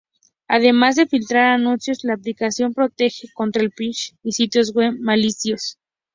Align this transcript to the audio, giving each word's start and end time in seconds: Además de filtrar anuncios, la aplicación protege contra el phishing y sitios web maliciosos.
Además 0.47 0.95
de 0.95 1.05
filtrar 1.05 1.51
anuncios, 1.53 2.03
la 2.03 2.15
aplicación 2.15 2.73
protege 2.73 3.27
contra 3.35 3.61
el 3.61 3.71
phishing 3.71 4.17
y 4.23 4.31
sitios 4.31 4.73
web 4.73 4.95
maliciosos. 4.99 5.77